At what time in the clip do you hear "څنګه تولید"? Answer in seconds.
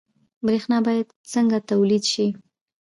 1.33-2.03